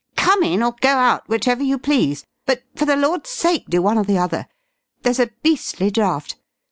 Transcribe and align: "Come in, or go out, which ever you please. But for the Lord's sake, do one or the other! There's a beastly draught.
"Come 0.17 0.41
in, 0.41 0.63
or 0.63 0.73
go 0.81 0.89
out, 0.89 1.29
which 1.29 1.47
ever 1.47 1.61
you 1.61 1.77
please. 1.77 2.25
But 2.47 2.63
for 2.75 2.85
the 2.85 2.95
Lord's 2.95 3.29
sake, 3.29 3.65
do 3.69 3.83
one 3.83 3.99
or 3.99 4.03
the 4.03 4.17
other! 4.17 4.47
There's 5.03 5.19
a 5.19 5.29
beastly 5.43 5.91
draught. 5.91 6.37